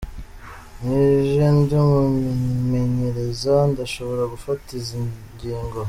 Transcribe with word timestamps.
"Nije 0.83 1.45
ndi 1.57 1.75
umumenyereza, 1.81 3.55
ndashobora 3.71 4.23
gufata 4.33 4.67
izo 4.79 4.99
ngingo. 5.33 5.77